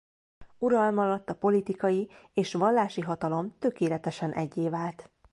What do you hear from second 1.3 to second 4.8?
politikai és vallási hatalom tökéletesen eggyé